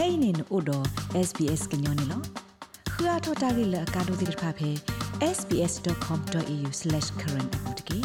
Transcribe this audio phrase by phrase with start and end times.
[0.00, 0.78] kainin odo
[1.28, 2.18] sbs gnyone lo
[2.92, 4.70] khua thota gi la ka do dir pha phe
[5.36, 7.98] sbs.com.au/current apotki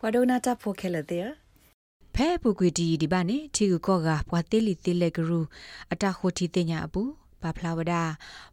[0.02, 1.28] ဝဒနာတာဖိုခဲလတဲ့
[2.16, 5.40] ဖဲပူကွီတီဒီပါနေထီကူကောကဘွာတေးလီတေးလက်ဂရူ
[5.94, 7.02] အတာခိုတီတင်ညာအပူ
[7.42, 7.94] ဘာဖလာဝဒ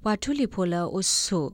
[0.03, 1.47] ဘွာထူလီဖိုလာအိုဆို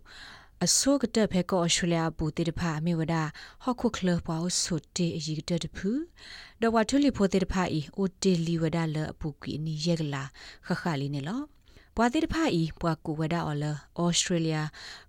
[0.64, 3.14] အဆိုးကတဲ့ဖဲကောဩစတြေးလျပူတေတဖာအမေဝဒ
[3.62, 5.90] ဟော့ခုကလဘွာအိုဆိုတေအီကတဲ့တဖူ
[6.60, 10.22] ဒဝထူလီဖိုတေတဖာအီအိုတေလီဝဒလအပူကွီနီယက်ကလာ
[10.66, 11.40] ခခလီနေလော
[12.00, 14.58] ဘွာတိတဖာဤဘွာကူဝဒါအော်လာဩစတြေးလျ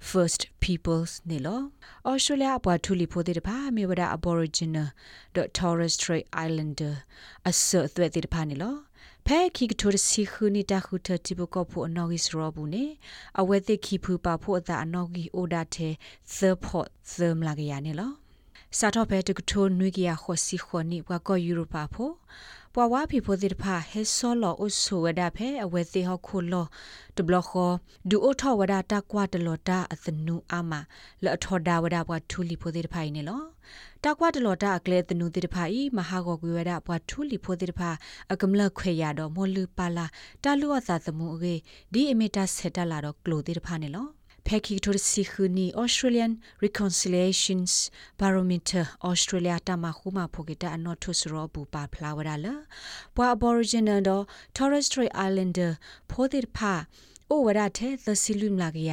[0.09, 1.61] first peoples နေလော
[2.09, 4.87] ဩစတြေးလျဘွာထူလီဖိုတိတဖာမြေဝဒါ aboriginal
[5.57, 6.93] torres strait islander
[7.49, 8.75] အဆော့သွဲတိတဖာနေလော
[9.25, 12.85] ဖဲခိကထိုရစီခုနီတာခုထတိဘကောဖို့အနော်ဂီစရောဘူးနေ
[13.39, 15.93] အဝဲတိခိဖူပါဖို့အတာအနော်ဂီအိုဒါတဲ့
[16.35, 18.11] third port third လာကရနေလော
[18.77, 22.13] စာတော့ဖဲတကထိုနွေကရခောစီခောနိဘွာကောယူရိုပါဖို့
[22.75, 26.65] ပွာဝါဖီဖိုတိတဖာဟဲဆောလောအဆိုဝဒဖဲအဝဲသေးဟခုလော
[27.17, 27.71] ဒဘလခော
[28.09, 30.71] ဒူအိုထောဝဒတာကွာတလောတာအသနူအာမ
[31.23, 33.43] လောထောဒါဝဒဘွာထူလီဖိုတိတဖိုင်နေလော
[34.03, 37.89] တာကွာတလောတာအကလေတနူတိတဖိုင်မဟာဂောကွေဝဒဘွာထူလီဖိုတိတဖာ
[38.31, 40.05] အကမလခွေရတော့မောလူပါလာ
[40.43, 41.55] တာလူဝသာသမှုအေ
[41.93, 44.18] ဒီအမီတာဆက်တလာတော့ကလိုတိတဖာနေလော
[44.53, 46.31] ဖက်ခိထိုစီခူနီ Australian
[46.65, 47.73] Reconciliations
[48.21, 52.55] Barometer Australia တမခုမဖိုကတာအနော်ထုစရောဘူပါဖလာဝရလာ
[53.15, 54.23] ပွာ Aboriginal တော့
[54.55, 55.71] Torres Strait Islander
[56.09, 56.73] ဖိုတိဖာ
[57.29, 58.91] အိုဝရတဲ့သစီလူမလာကရ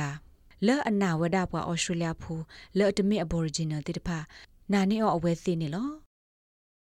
[0.66, 2.34] လဲအနာဝဒပွာ Australia ဖူ
[2.78, 4.18] လဲတမီ Aboriginal တိတဖာ
[4.72, 6.05] နာနေအဝဲသိနေလော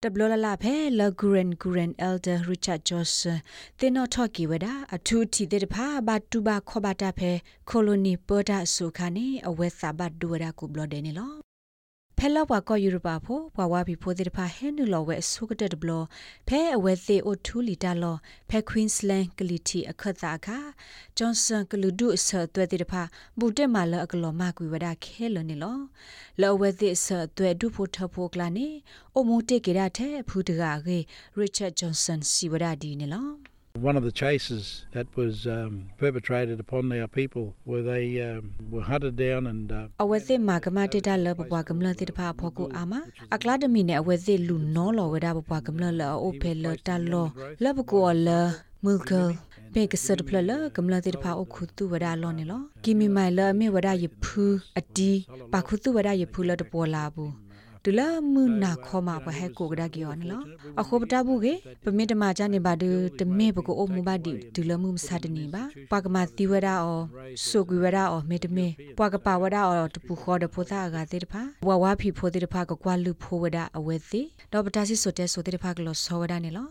[0.03, 3.37] တဘလလလာဖဲလဂူရန်ဂူရန်အယ်ဒါရစ်ချတ်ဂျော့စ်
[3.79, 7.31] တင်နော်ထော့ကီဝဒအထူးတီတဲ့ဖာဘတ်တူဘာခောဘတာဖဲ
[7.69, 11.44] ကိုလိုနီပေါ်ဒါဆုခါနေအဝဲစာဘတ်ဒူဝဒကူဘလဒဲနေလောဖဲ
[12.33, 15.91] လောက်ပါကောယူရပါဖို့ဘွာဝါဘီဖိုတဲ့ဖာဟဲနူလောဝဲဆုကတဲ့ဘလ
[16.47, 18.15] ဖဲအဝဲသေးအိုထူလီတာလော
[18.49, 20.59] ဖဲကွင်းစလန်ကလီတီအခတ်တာခါ
[21.17, 23.03] ဂျွန်ဆန်ကလူဒုဆတ်သွဲတဲ့ဖာ
[23.39, 25.77] ဘူတက်မာလအကလောမကွေဝဒခဲလနေလော
[26.41, 28.67] လောဝဲသေးဆတ်သွဲဒုဖို့ထဖို့ကလာနေ
[29.15, 30.97] အိုမူတေကေရတဲ့ဖူတကာကေ
[31.37, 38.81] ရစ်ချတ်ဂျွန်ဆန်စီဝဒဒီနေလော One of the chases that was um, perpetrated upon our people where they um, were
[38.81, 42.93] hunted down and uh, အဝဲစစ်မာကမတေတာလဘပွားကမလတိတဖာဖောကူအာမ
[43.35, 47.27] အကလာဒမီနဲ့အဝဲစစ်လူနောလောဝဒဘပွားကမလလအိုဖဲလတလော
[47.63, 47.97] လဘကူ
[48.27, 48.29] လ
[48.83, 49.23] မူကလ
[49.73, 54.43] ပေကစဒပလလကမလတိတဖာအခုသူဝဒလောနေလောကီမီမိုင်လမေဝဒယဖူ
[54.79, 55.11] အတီ
[55.53, 57.44] ပါခုသူဝဒယဖူလတပေါ်လာဘူး
[57.85, 58.01] ဒလ
[58.33, 60.33] မနာခောမဘဟဲကိုကဒါကီယောနလ
[60.79, 61.53] အခုပတဘူးကေ
[61.83, 62.83] ပမေတမချနေပါဒ
[63.19, 66.99] တမေဘကိုအမူပါဒီဒလမှုမစတနေပါပကမတိဝဒအော
[67.45, 68.67] ဆုကွေဝဒအောမေတမေ
[68.99, 76.67] ပကပဝဒအောတပူခောတဖိုသာကသေးတဖာဝဝဖီဖိုသေးတဖာကကွာလူဖိုဝဒအဝဲသေးတော့ပတစီဆိုတဲ့ဆိုတဲ့တဖာကလောဆောဝဒနေလော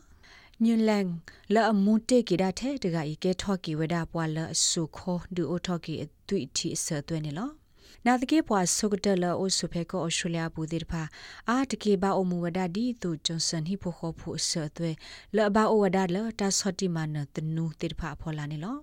[0.65, 1.07] ညွန်လန်
[1.55, 7.51] လာအမူတေကီဒါထဲတကဤကဲထော့ကီဝဒပွာလအဆုခောဒူအိုထော့ကီအသွိတီအစသွဲနေလော
[8.06, 11.03] နာတကေပွားဆုကတလအိုဆုဖေကောဩစတြေးလျဘူးဒီဖာ
[11.48, 14.91] အာတကေဘာအမူဝဒဒီသူဂျွန်ဆန်ဟီဖိုခိုဖူဆတ်သွဲ
[15.37, 18.76] လဘာအိုဝဒလတာဆော့တီမနတနူတိဖာဖော်လာနေလော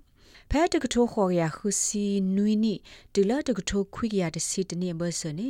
[0.52, 2.06] ဖဲတကထိုးခေါ်ရခုစီ
[2.36, 2.74] နွီနီ
[3.14, 5.50] ဒူလာတကထိုးခွိရတစီတနေဘဆနေ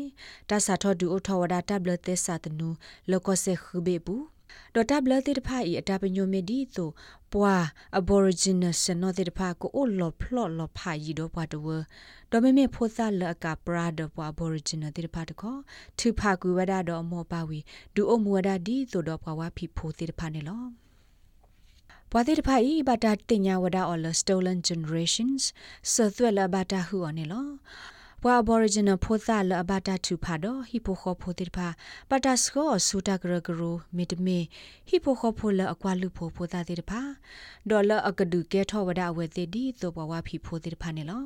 [0.49, 2.69] တဆာထောဒူအထောဝဒတပ်လသက်စာတနူ
[3.11, 4.23] လောကဆေခဘေဘူး
[4.75, 6.89] ဒေါ်တာဘလတိတဖာဤအတာပညိုမီဒီဆို
[7.33, 7.55] ပွာ
[7.99, 11.67] aboriginal စနောတိတဖာကိုအိုလော်ဖလော့လော်ဖာဤတော့ပွာတဝ
[12.31, 15.59] ဒေါ်မေမေဖိုသလကပရာဒပွာ aboriginal တိတဖာတခေါ်
[15.99, 17.59] သူဖာကူဝဒတော့မောပါဝီ
[17.95, 20.63] ဒူအိုမူဝဒဒီဆိုတော့ပွာဝါဖီဖိုတိတဖာနေလော
[22.11, 25.41] ပွာတိတဖာဤဘတာတင်ညာဝဒ all stolen generations
[25.91, 27.47] ဆသွဲလဘတာဟူအနေလော
[28.23, 31.67] ပွာ aboriginal ဖိုသလအဘတာတူဖာတော့ဟီပိုခေါ်ဖိုတိဖာ
[32.09, 34.39] ပတာစကောဆူတာဂရဂရူမီတမီ
[34.87, 37.01] ဟီပိုခေါ်ဖိုလအကွာလူဖိုဖိုတာတိဖာ
[37.69, 41.21] ဒေါ်လာအကဒူကဲထောဝဒအဝဲတိဒီသောဘဝဖီဖိုတိဖာနေလော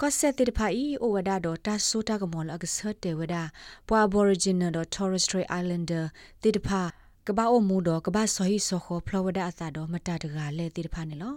[0.00, 3.42] ကောဆက်တိဖာဤအိုဝဒါတော့တာဆိုတာကမောလအကဆတ်တေဝဒါ
[3.88, 6.04] ပွာ aboriginal တော့ torres strait islander
[6.42, 6.82] တိဖာ
[7.26, 11.36] ကဘာအိုမူတော့ကဘာဆိုဟီဆိုခေါဖလော်ဝဒါအသာတော့မတတကလဲတိတဖာနေလော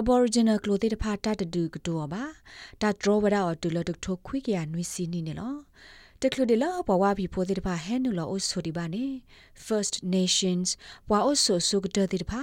[0.00, 2.24] Aboriginal ကလိုတိတဖာတတတူကတောပါ
[2.82, 5.54] တဒရဝဒါအတူလတထိုခွိကရနွီစီနီနေလော
[6.20, 9.04] တကလူဒီလာဘဝဘီဖိုတိတဖာဟဲနူလောအိုဆိုဒီပါနေ
[9.66, 10.68] First Nations
[11.10, 12.42] ဘဝအိုဆိုဆုကတတိတဖာ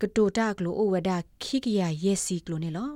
[0.00, 2.92] ကတိုတာကလိုအိုဝဒါခိကရယက်စီကလိုနေလော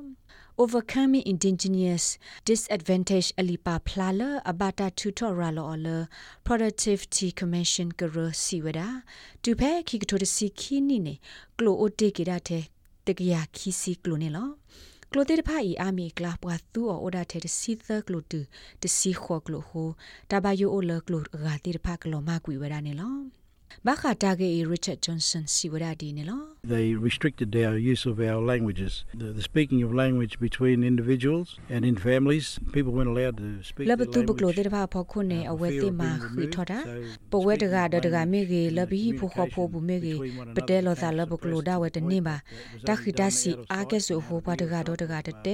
[0.59, 6.09] overcoming indigenous disadvantage alipa plala abata tutorial or
[6.45, 9.03] productivity commission guru siwada
[9.43, 11.15] tu phe ki kto de sikini ne
[11.57, 12.61] klo ote ki da the
[13.07, 14.49] တကရခီစီကလိုနေလော
[15.13, 18.41] ကလိုတေတဖာဤအာမီကလာပွားသူအော်ဒါတဲ့စီသကလိုတူ
[18.83, 19.89] တစီခေါကလိုဟို
[20.31, 23.17] တဘယိုအိုလကလိုဂါတေတဖာကလိုမကွေဝရနေလော
[23.87, 29.05] ဘာခတာဂေ Richard Johnson စီဝရဒီနေလော They restricted our use of our languages.
[29.15, 33.87] The, the speaking of language between individuals and in families, people weren't allowed to speak
[33.91, 34.59] လ their ဘတူဘကလို language.
[34.59, 36.55] တေတဖာဖောခုနေ uh, အဝဲ for fear တိ of မာ being ခွေ removed.
[36.55, 36.93] ထော်တာ So
[37.33, 42.37] ပဝဲတက speaking ဒတက language မေကေ and လဘီဖူခေါ်ဖိုဘူးမေကေ communication between one ပတဲ another လောသာ became လဘကလိုဒါဝဲတနေပါ
[42.39, 44.05] suppressed တ to the ခိ point တ that စီ it was အာ only ကဲ done
[44.07, 45.51] ဆူဟိုပါတက outside တော့တက of တ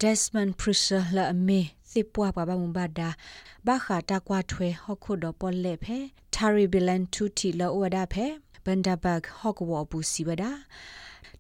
[0.01, 1.61] Desmond Prusser လာအမေ
[1.93, 3.09] သိပွားပါပါမဘာဒါ
[3.67, 5.99] ဘာခတာကွာထွဲဟခုဒပေါ်လက်ဖဲ
[6.35, 8.27] Tari Bilan Tuti လောဝဒါဖဲ
[8.65, 10.51] Bandabag ဟကဝဘူစီဝဒါ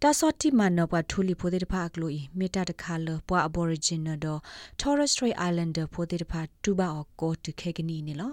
[0.03, 4.41] တာစောတိမနဘထူလီဖိုဒေတဖာကလိုဤမေတာတခါလပွာ Aboriginal တော့
[4.81, 8.33] Torres Strait Islander ဖိုဒေတဖာတူဘာအကောတခေကနီနေလော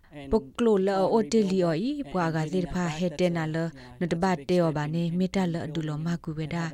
[0.31, 3.65] ပကလိုလာအိုတေလီအိုဤ and ပွာက getting တိ that ဖာ back, ဟက်တဲ that's နာ a- လ you
[3.99, 5.65] န know, တ that's a ဘတ် big တေော step ဘာ in- နေ in မေတ္တလ building
[5.67, 6.71] အဒူလ and မကူဝဒ having that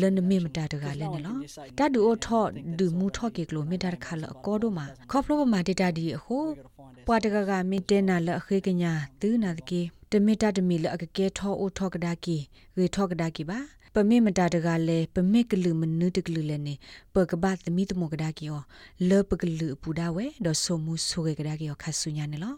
[0.00, 0.56] လနမေမ reconciliation.
[0.56, 2.76] တာတက Because လဲ no နေ one လော can just say တဒူအို no, ထော့ I think
[2.78, 9.80] ဒူ that's မူ all ထော့ကေကလိုမေတ္တာခါလအကောဒိုမှာ Doesn't ခေါပလိုမှာတေတာဒီအဟို We gotta find ပွာတကကမေတဲနာလအခေကညာသူနာတကေ
[10.12, 12.36] တမေတာတမီလအကကဲထောအိုထောကဒါကီ
[12.78, 13.58] ရေထောကဒါကီပါ
[13.94, 16.74] ပမေမတာတကလဲပမေကလူမနုတကလူလဲနေ
[17.14, 18.60] ပကဘတ်သမီတမောကဒါကီယော
[19.08, 22.54] လောပကလူပူဒါဝဲဒေါ်ဆိုမှုဆိုကေကဒါကီယောခါဆုညာနေလော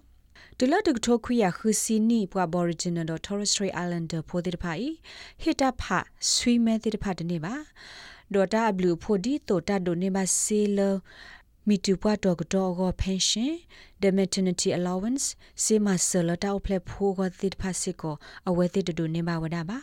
[0.63, 4.89] တလတကထိုခွေရခူစီနီပွာ Aboriginal တော့ Torres Strait Islander ဖိုတိတဖာဤ
[5.43, 5.83] ဟစ်တဖ
[6.33, 7.55] ဆွီမဲတိတဖာတနေပါ
[8.35, 10.79] ဒေါ်တာဘလူဖိုဒီတိုတာဒိုနေပါဆေလ
[11.69, 13.51] မီတူပွားတော့ကတော့က pension
[14.03, 15.25] the maternity allowance
[15.65, 18.15] စေမဆလတောက်ဖလက်ဖိုးကတိတဖာစစ်ကို
[18.49, 19.79] အဝဲတိတူနေပါဝဒါပါ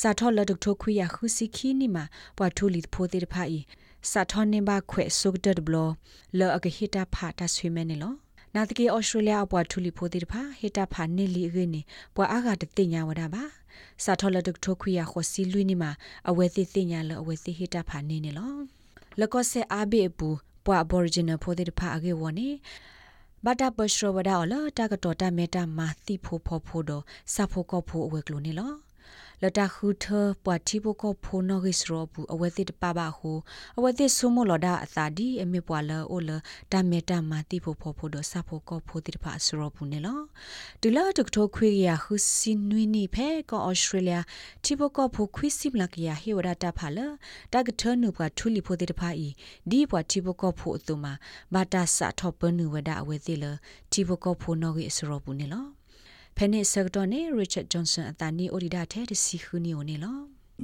[0.00, 2.04] စာထောလဒကထိုခွေရခူစီခီနီမှာ
[2.38, 3.58] ပွာထူလီဖိုတိတဖာဤ
[4.10, 5.76] စာထောနေပါခွဲဆုကဒဘလ
[6.38, 8.23] လောအကဟိတာဖာတာဆွေမဲနေလော
[8.54, 11.82] နာတကေဩစတြေးလျအပွားထူလီဖိုတိတဖာဟိတာဖာနေလီရင်းနေ
[12.14, 13.44] ပွာအားကတတိညာဝဒါပါ
[14.04, 15.90] စာထောလဒကထိုခွေရခေါ်စီလွီနီမှာ
[16.28, 18.54] အဝဲတိတိညာလောအဝဲတိဟိတာဖာနေနေလော
[19.20, 20.28] လကောဆေအာဘေပူ
[20.64, 22.48] ပွာ Aboriginal ဖိုတိတဖာအကေဝနေ
[23.44, 26.90] ဘာတာပရှရဝဒါအလတာကတော်တာမေတာမာတိဖိုဖောဖိုဒ
[27.34, 28.72] စာဖိုကောဖိုအဝဲကလိုနေလော
[29.44, 30.06] လတာခူထ
[30.44, 33.32] ပွာတိဘကောဖိုနောဂိစရောဘူးအဝဲတိတပပဟူ
[33.78, 36.30] အဝဲတိဆုမလောဒအသာဒီအမေပွာလအိုလ
[36.72, 40.20] တာမေတာမာတိဖိုဖောဖိုဒစာဖိုကောဖိုတိတပစရောဘူးနေလော
[40.82, 44.16] ဒူလာတကထိုခွေရခူစီနွီနီဖဲကောဩစတြေးလျ
[44.64, 46.98] တိဘကောဖိုခွေစီမလကရဟေဝဒတာဖာလ
[47.52, 49.28] တာကထနုပွာထူလီဖိုတိတဖာဤ
[49.70, 51.12] ဒီပွာတိဘကောဖိုအတူမှာ
[51.54, 53.44] ဘာတာစာထောပနုဝဒအဝဲတိလ
[53.92, 55.66] တိဘကောဖိုနောဂိစရောဘူးနေလော
[56.36, 60.18] ဖဲနစ်ဆက်တော်နေ Richard Johnson အတန်နီအိုဒီဒါထဲတစီခူနီယိုနေလော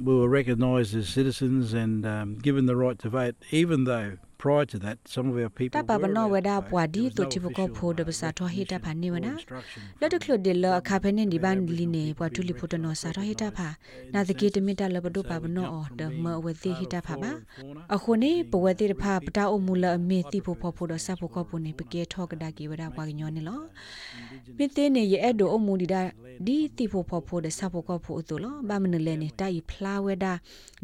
[0.07, 4.09] We were recognised as citizens and um, given the right to vote, even though
[4.41, 6.63] prior to that, some of our people တပပ were နော allowed ဝ to ဒ vote.
[6.71, 10.65] ပွာဒီ There was တို no တိဘကော official, ဖိုဒ uh, ပစာထောဟိတာဖာနေဝနာ or instruction လတ်တ from ကလဒလ
[10.67, 13.73] government အခါဖနေဒီဘန်လီနေ Aboriginal ပွာတူလီ people ဖိုတနောစာထောဟိတာဖာ in
[14.13, 14.65] နာတ the ကေတ census.
[14.67, 17.95] မီတာလဘဒု So ပ we ပနော jumped အော် from ဒ being မဝတိဟိတာဖာ part ပါ of fauna
[17.95, 26.01] အခုနေပဝတိတဖာပတာအမူလအမေတိဖို့ Hyper ဖို့ဖို့ဆပ်ဖို့က preference ပုန်နေပ for ကေထောကဒါကီဝဒါပွားညောနေလော Indigenous မိသေးနေရဲ့အဲ့ဒိုအမူဒီဒါ
[26.45, 30.33] ဒီတိဖို့ဖို့ဖို့ဆပ်ဖို့ကဖို့အတူလောဘာမနလဲနေတိုင်ဖလာဝဒါ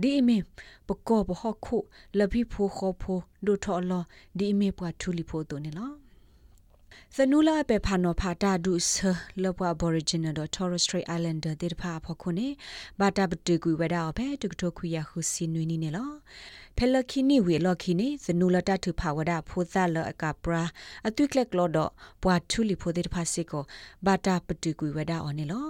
[0.01, 0.37] ဒီအမေ
[0.87, 1.77] ပကောဘဟခု
[2.19, 4.03] လဘိဖို့ခေါ်ဖို့ဒိုထော်လော
[4.37, 5.91] ဒီအမေပွားထူလီဖို့တူနေလော
[7.15, 8.91] သနူလာပေဖာနောဖာတာဒုဆ
[9.43, 12.47] လဘွာ Aboriginal တော့ Torres Strait Islander တေတဖာဖခုနေ
[12.99, 16.11] ဘာတာပတူကူဝဒါအဖေတုကထခွေရခုစီနွီနီနေလော
[16.77, 20.63] ဖဲလခိနီဝေလခိနေသနူလတထုဖာဝဒါဖိုသလအကပရာ
[21.07, 21.91] အတုကလက်ကလောတော့
[22.23, 23.63] ဘွာထူလီဖိုတေတဖာစေကို
[24.05, 25.67] ဘာတာပတူကူဝဒါအော်နေလော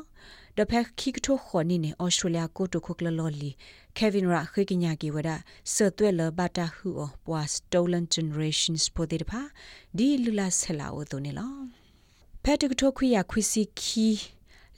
[0.59, 3.51] တဖက်ခိကထိုခေါနီနေဩစတြေးလျကိုတိုခုကလလော်လီ
[3.97, 5.29] ကေဗင်ရာခေကညာကီဝဒ
[5.73, 9.41] ဆတ်တွဲလဘတာဟူအောပွာ stolen generations ပိုတေတဖာ
[9.97, 11.53] ဒီလူလာဆလာအိုတိုနေလော
[12.43, 14.07] ဖက်တကထိုခွေရခွစီခီ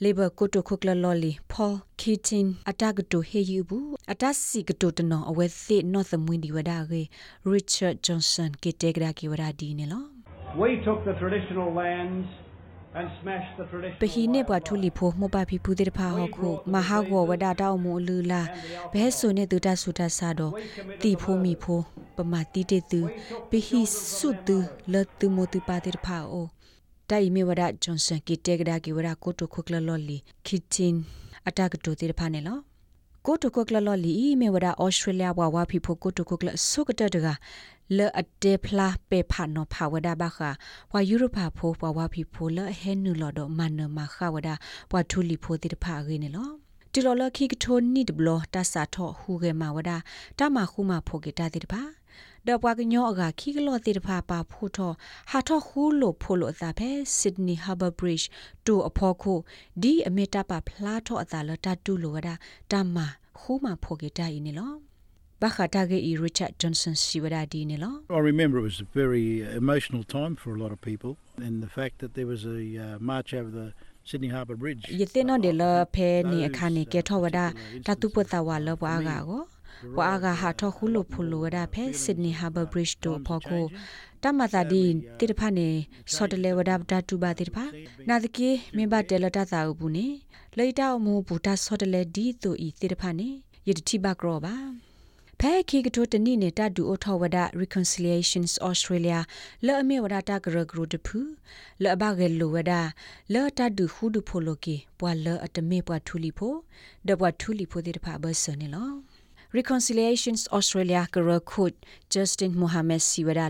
[0.02, 7.02] labor ကိုတိုခုကလလော်လီ paul keating အတကတိုဟေယူဘူးအတစီကတိုတနောအဝဲသိ north မွင်းဒီဝဒါရေ
[7.52, 10.04] richard johnson ကေတေဂရာကီဝဒါဒီနေလော
[10.62, 12.28] We took the traditional lands
[12.98, 18.42] and smashed the traditional ပဟိနေဘွားထူလီဖိုမဘဖီဖူတဲ့ဖာဟောခုမဟာကောဝဒတောက်မူလူလာ
[18.92, 20.52] ဘဲဆိုနေသူတဆူတဆာတော့
[21.02, 21.80] တီဖိုမီဖို
[22.16, 23.00] ပမာတီတေသူ
[23.50, 23.80] ပဟိ
[24.16, 24.56] ဆုသူ
[24.92, 26.46] လတ်သူမတူပါတဲ့ဖာအို
[27.10, 30.94] တိုင်မီဝဒဂျွန်ဆန်ကီတေဂဒါကီဝဒကိုတိုခုကလလော်လီခီတင်
[31.48, 32.58] အတကတိုတဲ့ဖာနေလော
[33.26, 37.26] ကိုတိုခုကလလော်လီမေဝဒဩစတြေးလျဘွာဝါဖီဖိုကိုတိုခုကလဆုကတတက
[37.96, 40.38] လေအတေဖလာပေဖာနောဖာဝဒဘခ
[40.92, 44.48] ဝါယူရိုပါဖိုဘွာဝါဖီဖိုလဟဲနူလော်ဒမနမခဝဒ
[44.90, 46.54] ဘွာထူလီဖိုတိတဖာရင်းနော်
[46.92, 49.90] တီလော်လခိကထိုနိဒဘလတဆာထောဟူကေမဝဒ
[50.38, 51.82] တမခုမဖိုကေတာတိတဖာ
[52.48, 54.92] ဒပွားကညောအကခိကလောတိတဖာပါဖိုထော
[55.30, 58.26] ဟာထောဟူလိုဖိုလိုအသာဖဲဆစ်ဒနီဟာဘာဘရစ်
[58.66, 59.34] တူအဖောခု
[59.82, 62.28] ဒီအမေတာပါဖလားထောအသာလတတူလိုဝဒ
[62.72, 62.96] တမ
[63.38, 64.76] ခုမဖိုကေတာအင်းနော်
[65.42, 69.26] ဘာခတာဂေ Richard Johnson စီဝဒဒီနေလော I remember it was a very
[69.62, 71.12] emotional time for a lot of people,
[71.46, 73.68] and the fact that there was a uh, march over the
[74.08, 74.82] Sydney Harbour Bridge.
[75.00, 75.62] ယသိနော်ဒေလ
[75.94, 77.38] ဖဲနေအခါနေကေထောဝဒ
[77.86, 78.34] တတုပတ
[79.98, 83.64] ဝါလဘွားကကိုဘွားကဟာထောခုလိုဖူလိုဝဒဖဲ Sydney Harbour Bridge တို့ဖော်ကို
[84.22, 84.82] တမသာဒီ
[85.18, 85.68] တိတဖာနေ
[86.14, 87.64] စောတလေဝဒတတူပါတိတဖာ
[88.08, 90.06] နာတကေမင်းဘတဲလတသာဥဘူးနေ
[90.58, 93.28] လေတာအမှုဘူတာစောတလေဒီတူဤတိတဖာနေ
[93.68, 94.56] ယတတိဘကရောပါ
[95.40, 99.18] ဖဲခိကတိုတနိနေတဒူအထောဝဒ reconciliations australia
[99.66, 101.18] လောအမေဝဒတာဂရဂရုတဖူ
[101.82, 102.72] လောဘဂေလိုဝဒ
[103.34, 106.54] လောတဒူခုဒူဖိုလိုကေပွာလောအတမေပွာထူလီဖို
[107.08, 108.90] ဒပွာထူလီဖိုတေတဖာဘဆနေလော
[109.58, 111.74] reconciliations australia ကရခုတ်
[112.14, 113.46] justin mohammed siwada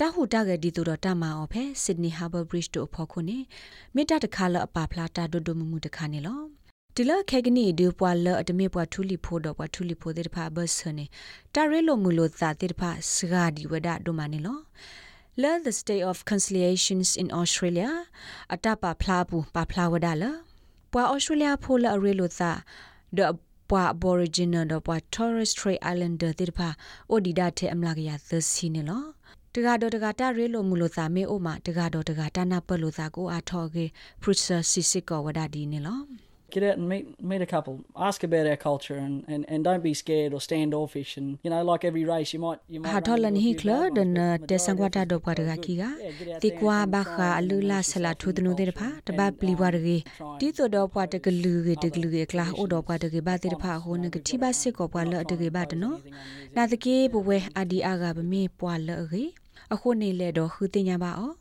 [0.00, 3.38] တာဟူတာကဒီတူတော့တမအောင်ဖဲ sydney harbour bridge တို့ဖော်ခုနေ
[3.94, 6.40] မေတ္တာတခါလအပါဖလာတာဒိုဒိုမမှုတခါနေလော
[6.94, 11.04] ဒီလခဲကနီဒူပွာလအတမေပွာထူလီဖိုတော့ပွာထူလီဖိုတဲ့တဖာဘတ်ဆနေ
[11.54, 14.58] တာရဲလိုမူလို့သာတဲ့တဖာစဂါဒီဝဒဒိုမနီလော
[15.42, 17.90] Learn the state of conciliations in Australia
[18.54, 20.30] အတပါဖလာဘူးပါဖလာဝဒလာ
[20.92, 22.50] ပွာ Australia ဖိုလအရဲလို့သာ
[23.16, 23.24] the
[23.70, 26.68] ပွာ Aboriginal တော့ပွာ Torres Strait Islander တဲ့တဖာ
[27.12, 29.04] Odida တဲ့အမလာကရသစီနေလော
[29.54, 33.84] တကတော့တကတာရဲလိုမူလို့သာမေအိုမှာတကတော့တကတာနာပလို့သာကိုအားထော်ကေ
[34.22, 36.00] Professor Sisiko ဝဒဒီနေလော
[36.50, 37.74] get out and meet meet a couple
[38.08, 41.62] ask about our culture and, and, and don't be scared or standoffish and you know
[41.70, 44.12] like every race you might you might ha tholan hi kla den
[44.48, 45.90] te sangwata do pa daga ki ga
[46.44, 49.96] ti kwa ba kha alula sala thu tnu de pha ta ba pli wa de
[50.40, 53.10] ti to do pa de glu ge de glu ge kla o do pa de
[53.16, 55.50] ge ba de pha ho ne ge ti ba sit ko pa la de ge
[55.58, 55.90] ba de no
[56.54, 59.24] na de ke bo we adi aga ba me pwa la ge
[59.74, 61.32] အခုနေလေတော့ခူတင်ညာပါအော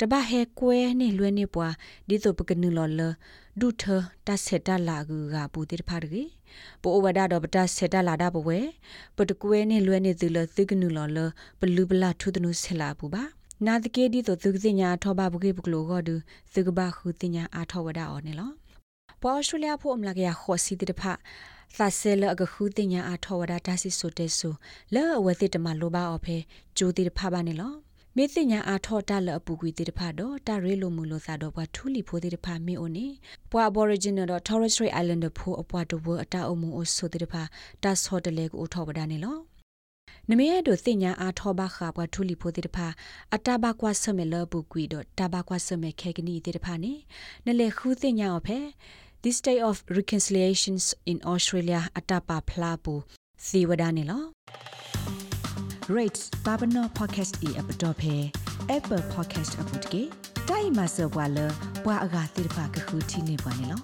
[0.00, 1.74] တပဟဲကွဲနေလွဲနေပွား
[2.08, 3.00] ဒီတော့ပကနူလော်လ
[3.60, 3.84] ဒုထ
[4.26, 6.30] တဆက်တလာကူကပူတိတဖာတကြီး
[6.82, 8.58] ပိုဝဒတော့ပတဆက်တလာတာဘဝဲ
[9.16, 11.18] ပတကွဲနေလွဲနေသူလသကနူလော်လ
[11.60, 13.22] ပလူပလာထုတနုဆက်လာပူပါ
[13.66, 16.14] နာတကေဒီတော့သူကစညာထောပါဘုကေဘကလောကဒု
[16.54, 18.50] သကဘာခုတင်ညာအာထောဝဒအော်နေလော
[19.22, 21.12] ပေါ်အော်စတြေးလျဖို့အမလာကရခောစီတိတဖာ
[21.78, 24.54] သာဆဲလအကခုတင်ညာအာထောဝဒဒါစီဆိုတဲဆို
[24.94, 26.36] လောအဝဲတိတမလိုပါအော်ဖဲ
[26.76, 27.72] ဂျိုတိတဖာပါနေလော
[28.18, 33.06] မေသိညာအာထောတလအပူကွေတေတဖာတော့တရဲလိုမူလို့သာတော့ဘွာထူလီဖိုတေတဖာမေအိုနေ
[33.50, 37.42] ဘွာ Aboriginal တော့ Torres Strait Islander ဖိုအပွားတဝအတာအမှုအဆိုတေတဖာ
[37.82, 39.36] တတ်ဆော့တလေကိုထောပဒါနေလော
[40.30, 42.86] နမေဒိုသိညာအာထောဘခါဘွာထူလီဖိုတေတဖာ
[43.34, 46.92] အတာဘကွာဆမေလပူကွေတော့တဘကွာဆမေခဲကနီတေတဖာနေ
[47.46, 48.58] နလေခူသိညာအဖဲ
[49.24, 52.94] This day of reconciliations in Australia atapa phlabu
[53.46, 54.18] siwada ne lo
[55.88, 58.32] rates babano podcast e app to phe
[58.68, 60.02] apple podcast app to ke
[60.48, 61.46] dai ma so wa lo
[61.84, 63.76] wa aga tir pha ka khu thi ne ba ne lo